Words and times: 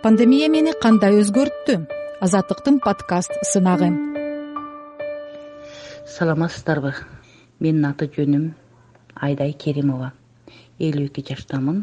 пандемия 0.00 0.46
мени 0.48 0.72
кандай 0.80 1.18
өзгөрттү? 1.20 1.74
Азаттыктын 2.24 2.78
подкаст 2.80 3.34
сынагы. 3.44 3.90
Саламатсыздарбы? 6.08 6.94
Менин 7.60 7.84
аты 7.84 8.08
жөнүм 8.14 8.46
айдай 9.14 9.52
керимова. 9.52 10.12
элүү 10.78 11.10
эки 11.10 11.24
жаштамын. 11.28 11.82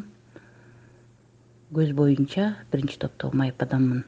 Көз 1.72 1.94
боюнча 1.94 2.56
биринчи 2.72 2.98
топтогу 2.98 3.38
майып 3.38 3.62
адаммын. 3.62 4.02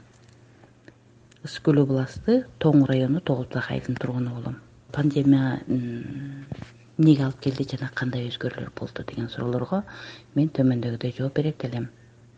Ысык 1.45 1.69
көл 1.69 1.83
областы 1.83 2.45
тоң 2.57 2.87
району 2.89 3.21
тогуз 3.21 3.45
булак 3.53 3.69
айылынын 3.69 4.01
тургуну 4.01 4.33
болом. 4.33 4.57
Пандемия 4.91 5.61
эмнеге 5.67 7.23
алып 7.29 7.39
келди 7.45 7.69
жана 7.75 7.91
кандай 7.93 8.25
өзгөрүүлөр 8.27 8.73
болду 8.73 9.05
деген 9.05 9.29
суроолорго 9.29 9.83
мен 10.33 10.49
төмөндөгүдөй 10.49 11.13
жооп 11.19 11.35
берет 11.35 11.63
элем 11.63 11.91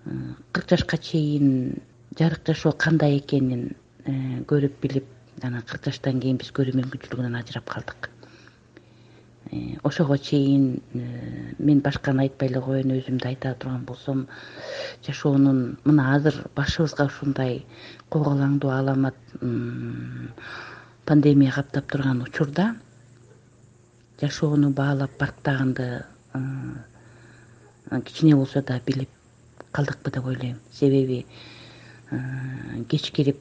кырк 0.06 0.70
жашка 0.70 0.98
чейин 0.98 1.82
жарык 2.18 2.42
жашоо 2.48 2.72
кандай 2.74 3.18
экенин 3.20 3.76
э, 4.06 4.42
көрүп 4.50 4.80
билип 4.82 5.06
анан 5.44 5.62
кырк 5.62 5.86
жаштан 5.86 6.20
кийин 6.20 6.40
биз 6.42 6.50
көрүү 6.58 6.74
мүмкүнчүлүгүнөн 6.80 7.38
ажырап 7.38 7.70
калдык. 7.70 8.10
Э, 9.52 9.78
ошого 9.84 10.18
чейин 10.18 10.82
э, 10.94 11.54
мен 11.60 11.82
башканы 11.86 12.26
айтпай 12.26 12.50
эле 12.50 12.62
коеюн 12.62 12.96
өзүмдү 12.98 13.28
айта 13.30 13.54
турган 13.54 13.86
болсом 13.86 14.28
жашоонун 15.06 15.78
мына 15.86 16.16
азыр 16.16 16.42
башыбызга 16.56 17.06
ушундай 17.06 17.66
коголаңдуу 18.10 18.74
аламат 18.74 19.16
пандемия 21.06 21.52
каптап 21.52 21.92
турган 21.92 22.22
учурда 22.26 22.76
жашоону 24.22 24.70
баалап 24.72 25.18
барктаганды 25.20 26.06
кичине 28.06 28.36
болсо 28.36 28.62
да 28.62 28.82
билип 28.86 29.10
калдыкпы 29.72 30.12
деп 30.12 30.26
ойлойм. 30.26 30.60
Себеби 30.72 31.26
кеч 32.90 33.12
кирип 33.16 33.40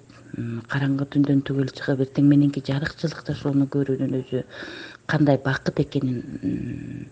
караңгы 0.71 1.07
түндөн 1.15 1.43
түгөл 1.47 1.71
чыгып 1.75 2.05
эртең 2.07 2.29
мененки 2.31 2.63
жарыкчылык 2.67 3.25
жашоону 3.27 3.67
көрүүнүн 3.75 4.15
өзү 4.21 4.43
кандай 5.11 5.41
бакыт 5.43 5.81
экенин 5.83 7.09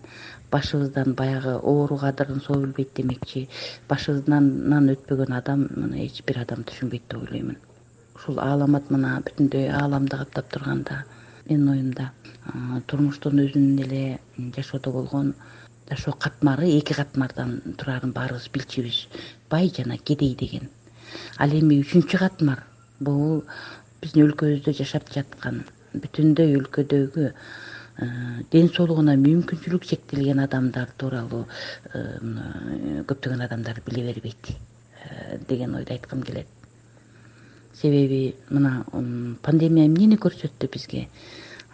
башыбыздан 0.51 1.15
баягы 1.19 1.57
оору 1.71 1.97
кадырын 1.99 2.39
соо 2.45 2.59
билбейт 2.61 2.93
демекчи 2.95 3.47
башыбызданан 3.89 4.93
өтпөгөн 4.95 5.35
адам 5.35 5.67
эч 6.05 6.23
бир 6.25 6.41
адам 6.45 6.63
түшүнбөйт 6.63 7.09
деп 7.11 7.25
ойлоймун. 7.25 7.57
Ушул 8.15 8.39
аламат 8.39 8.89
мына 8.89 9.17
бүтүндөй 9.27 9.67
ааламды 9.81 10.17
каптап 10.17 10.49
турганда 10.53 11.03
менин 11.49 11.69
оюмда 11.75 12.11
турмуштун 12.87 13.43
өзүнүн 13.45 13.83
эле 13.83 14.03
жашоодо 14.55 14.95
болгон 14.95 15.33
жашоо 15.89 16.13
катмары 16.13 16.69
эки 16.77 16.93
катмардан 16.93 17.61
турарын 17.77 18.11
баарыбыз 18.13 18.49
билчүбүз. 18.53 18.99
Бай 19.49 19.71
жана 19.75 19.97
кедей 19.97 20.35
деген. 20.35 20.69
Ал 21.37 21.49
эми 21.49 21.79
үчүнчү 21.81 22.19
катмар 22.21 22.63
бул 22.99 23.43
биздин 24.01 24.27
өлкөбүздө 24.27 24.75
жашап 24.77 25.09
жаткан 25.13 25.63
бүтүндөй 25.93 26.53
өлкөдөгү 26.59 27.25
э, 27.29 27.33
ден 28.53 28.69
соолугуна 28.75 29.15
мүмкүнчүлүк 29.19 29.87
чектелген 29.89 30.43
адамдар 30.43 30.93
тууралуу 31.01 31.45
э, 31.93 32.03
көптөгөн 33.09 33.45
адамдар 33.47 33.81
биле 33.87 34.05
бербейт 34.11 34.53
э, 34.53 35.39
деген 35.49 35.75
ойду 35.75 35.93
айткым 35.93 36.23
келет. 36.23 36.47
Себеби 37.73 38.35
мына 38.49 38.83
пандемия 39.41 39.87
эмнени 39.87 40.19
көрсөттү 40.21 40.69
бизге 40.71 41.07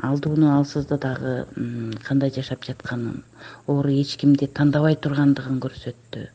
алдууну 0.03 0.51
алсызды 0.57 0.97
дагы 0.97 1.45
кандай 2.07 2.31
жашап 2.35 2.65
жатканын 2.65 3.23
оору 3.67 3.89
эч 3.89 4.15
кимди 4.17 4.47
тандабай 4.47 4.95
тургандыгын 4.95 5.59
көрсөттү. 5.63 6.27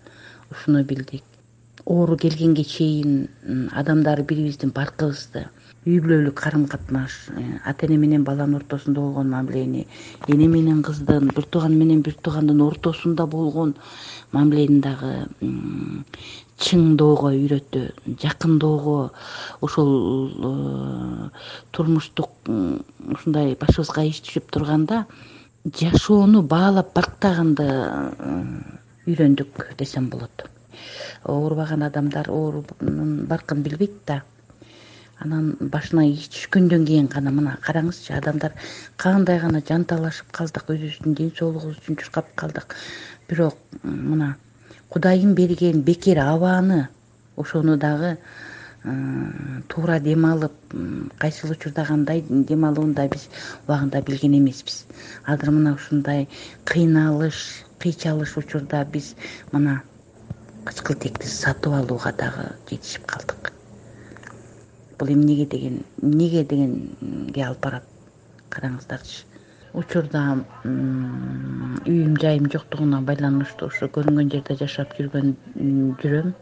Ушуну 0.51 0.85
билдик. 0.85 1.25
Оору 1.85 2.17
келгенге 2.17 2.65
чейин 2.65 3.69
адамдар 3.73 4.23
бири 4.23 4.45
биздин 4.49 4.71
баркыбызды 4.71 5.49
үй 5.87 5.97
бүлөлүк 6.05 6.35
карым 6.37 6.67
катнаш 6.69 7.15
э, 7.33 7.43
ата 7.65 7.87
эне 7.87 7.97
менен 7.97 8.25
баланын 8.25 8.59
ортосунда 8.59 9.01
болгон 9.01 9.31
мамилени 9.33 9.87
эне 10.29 10.47
менен 10.47 10.83
кыздын 10.85 11.31
бир 11.35 11.45
тууган 11.45 11.79
менен 11.79 12.03
бир 12.03 12.19
туугандын 12.21 12.61
ортосунда 12.61 13.25
болгон 13.27 13.73
мамилени 14.33 14.81
дагы 14.85 15.13
чыңдоого 16.61 17.31
үйрөттү 17.33 17.81
жакындоого 18.21 19.13
ошол 19.65 19.91
э, 20.51 21.31
турмуштук 21.73 22.29
ушундай 22.45 23.57
башыбызга 23.57 24.05
иш 24.11 24.21
түшүп 24.27 24.51
турганда 24.53 25.07
жашоону 25.65 26.43
баалап 26.43 26.93
барктаганды 26.93 27.71
үйрөндүк 29.07 29.65
десем 29.79 30.11
болот. 30.13 30.45
Оорубаган 31.25 31.83
адамдар 31.89 32.29
оорунун 32.29 33.25
баркын 33.33 33.63
билбейт 33.63 33.97
да 34.07 34.21
анан 35.21 35.57
башына 35.61 36.07
иш 36.09 36.29
түшкөндөн 36.33 36.87
кийин 36.89 37.09
гана 37.13 37.31
мына 37.35 37.57
караңызчы 37.65 38.15
адамдар 38.17 38.55
кандай 38.97 39.41
гана 39.43 39.61
жанталашып 39.69 40.31
калдык 40.33 40.71
өзүбүздүн 40.75 41.17
ден 41.19 41.33
соолугубуз 41.37 41.77
үчүн 41.83 41.99
чуркап 42.01 42.31
калдык. 42.35 42.77
Бирок 43.29 43.59
мына 43.83 44.37
кудайым 44.89 45.35
берген 45.35 45.83
бекер 45.83 46.23
абаны 46.25 46.89
ошону 47.37 47.77
дагы 47.77 48.17
туура 49.69 50.01
дем 50.01 50.25
алып 50.25 50.57
кайсыл 51.19 51.53
учурда 51.53 51.85
кандай 51.85 52.25
дем 52.31 52.65
алууну 52.65 52.95
да 52.95 53.07
биз 53.09 53.29
убагында 53.67 54.01
билген 54.01 54.39
эмеспиз. 54.41 54.87
Азыр 55.27 55.53
мына 55.53 55.75
ушундай 55.75 56.29
кыйналыш 56.65 57.45
кыйчалыш 57.79 58.37
учурда 58.41 58.85
биз 58.85 59.15
мына 59.53 59.83
кычкылтекти 60.65 61.29
сатып 61.29 61.77
алууга 61.77 62.13
дагы 62.13 62.53
жетишип 62.71 63.05
калдык 63.07 63.60
бул 65.01 65.09
эмнеге 65.09 65.47
деген 65.47 65.81
эмнеге 66.03 66.45
дегенге 66.45 67.45
алып 67.47 67.61
барат 67.65 67.85
караңыздарчы. 68.53 69.25
Учурда 69.73 70.23
үйүм 70.67 72.17
жайым 72.21 72.49
жоктугуна 72.53 73.01
байланыштуу 73.07 73.71
ушу 73.71 73.89
көрүнгөн 73.95 74.33
жерде 74.35 74.57
жашап 74.61 74.97
жүргөн 74.99 75.37
жүрөм. 76.03 76.33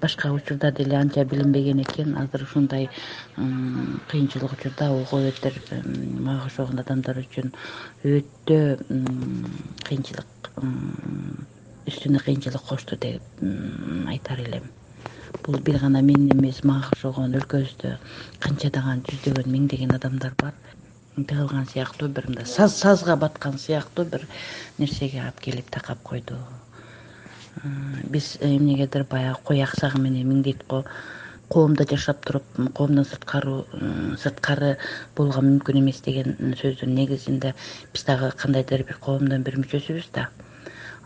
Башка 0.00 0.30
учурда 0.32 0.70
деле 0.72 0.96
анча 0.96 1.24
билинбеген 1.24 1.82
экен. 1.82 2.14
Азыр 2.16 2.46
ушундай 2.46 2.88
кыйынчылык 3.36 4.52
учурда 4.54 4.92
ого 4.92 5.20
бетер 5.26 5.58
мага 5.82 6.46
окшогон 6.46 6.80
адамдар 6.80 7.20
үчүн 7.24 7.52
өтө 8.14 8.60
кыйынчылык 9.90 10.50
үстүнө 11.90 12.22
кыйынчылык 12.24 12.64
кошту 12.70 12.96
деп 12.96 13.44
айтар 14.06 14.40
элем 14.46 14.70
бул 15.44 15.58
бир 15.66 15.78
гана 15.78 16.02
мен 16.02 16.28
эмес 16.32 16.62
мага 16.64 16.90
окшогон 16.92 17.34
өлкөбүздө 17.40 17.96
канчадаган 18.44 19.02
жүздөгөн 19.08 19.50
миңдеген 19.54 19.94
адамдар 19.98 20.34
бар. 20.40 20.54
Тыгылган 21.16 21.66
сыяктуу 21.72 22.08
бир 22.08 22.28
мындай 22.28 22.46
сазга 22.46 23.16
баткан 23.16 23.58
сыяктуу 23.58 24.04
бир 24.04 24.26
нерсеге 24.78 25.20
алып 25.24 25.40
келип 25.48 25.70
такап 25.70 26.02
койду. 26.02 26.38
Биз 28.12 28.36
эмнегедир 28.40 29.04
баягы 29.04 29.40
кой 29.44 29.62
аксагы 29.64 29.98
менен 29.98 30.28
миңдейт 30.28 30.66
го 30.68 30.84
коомдо 31.48 31.84
жашап 31.88 32.24
туруп 32.26 32.44
коомдон 32.74 33.04
сырткары 33.06 33.54
сырткары 34.22 34.72
болууга 35.16 35.44
мүмкүн 35.46 35.78
эмес 35.80 36.00
деген 36.06 36.56
сөздүн 36.60 36.94
негизинде 36.98 37.54
биз 37.92 38.04
дагы 38.08 38.32
кандайдыр 38.42 38.82
бир 38.88 38.98
коомдун 39.04 39.46
бир 39.46 39.60
мүчөсүбүз 39.62 40.10
да 40.16 40.26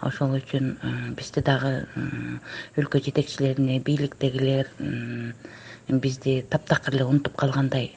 ошол 0.06 0.37
үчүн 0.38 0.77
бизди 1.19 1.43
дагы 1.44 1.72
өлкө 2.81 3.00
жетекчилерине 3.06 3.81
бийликтегилер 3.84 4.71
бизди 5.88 6.41
таптакыр 6.50 6.97
эле 6.99 7.05
унутуп 7.05 7.37
калгандай. 7.41 7.93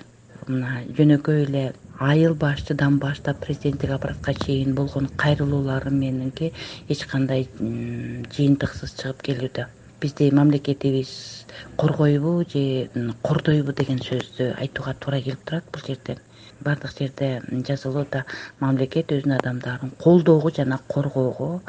Мына 0.47 0.83
жөнөкөй 0.97 1.45
эле 1.45 1.63
айыл 1.99 2.33
башчыдан 2.35 2.97
баштап 2.99 3.39
президенттик 3.45 3.93
аппаратка 3.95 4.33
чейин 4.33 4.73
болгон 4.75 5.07
кайрылуулары 5.15 5.91
мененки 5.91 6.51
эч 6.89 7.05
кандай 7.05 7.47
жыйынтыксыз 7.59 8.97
чыгып 8.99 9.23
келүүдө 9.29 9.67
бизди 10.03 10.29
мамлекетибиз 10.35 11.45
коргойбу 11.77 12.43
же 12.51 12.89
кордойбу 13.23 13.71
деген 13.71 13.99
сөздү 14.03 14.49
айтууга 14.59 14.93
туура 14.99 15.21
келип 15.21 15.45
турат 15.47 15.63
бул 15.71 15.81
жерден. 15.87 16.19
Баардык 16.63 16.91
жерде 16.97 17.29
жазылуу 17.67 18.05
да 18.11 18.25
мамлекет 18.59 19.11
өзүнүн 19.15 19.37
адамдарын 19.37 19.93
колдоого 20.03 20.51
жана 20.51 20.79
коргоого 20.91 21.61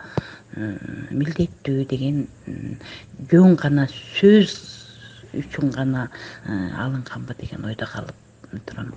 милдеттүү 1.10 1.84
деген 1.92 2.26
жөн 3.30 3.54
гана 3.62 3.86
сөз 3.94 4.56
үчүн 5.42 5.70
гана 5.74 6.08
алынганбы 6.46 7.38
деген 7.38 7.64
ойдо 7.70 7.86
калып 7.86 8.58
турам. 8.66 8.92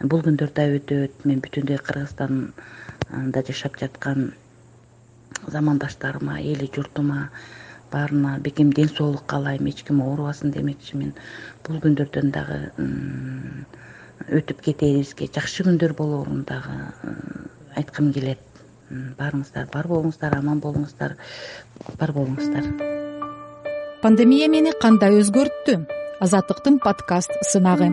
Бул 0.00 0.24
күндөр 0.24 0.52
да 0.56 0.66
өтөт 0.78 1.24
мен 1.28 1.44
бүтүндөй 1.44 1.80
кыргызстанда 1.84 3.44
жашап 3.48 3.78
жаткан 3.80 4.32
замандаштарыма 5.46 6.40
эли 6.40 6.70
журтума 6.74 7.30
баарына 7.92 8.38
бекем 8.38 8.72
ден 8.72 8.88
соолук 8.88 9.26
каалайм 9.26 9.66
эч 9.66 9.82
ким 9.84 10.02
оорубасын 10.02 10.50
демекчимин 10.50 11.14
бул 11.66 11.80
күндөрдөн 11.84 12.32
дагы 12.34 12.58
өтүп 14.26 14.62
кетээрибизге 14.68 15.28
жакшы 15.34 15.66
күндөр 15.66 15.94
болоорун 15.98 16.44
дагы 16.48 16.76
айткым 17.76 18.12
келет. 18.12 18.40
Баарыңыздар 18.88 19.66
бар 19.72 19.88
болуңуздар 19.90 20.36
аман 20.38 20.60
болуңуздар 20.62 21.16
бар 21.98 22.12
болуңуздар. 22.14 22.70
Пандемия 24.02 24.48
мени 24.48 24.72
кандай 24.80 25.18
өзгөрттү? 25.20 25.80
Азаттыктын 26.22 26.78
подкаст 26.80 27.34
сынагы 27.50 27.90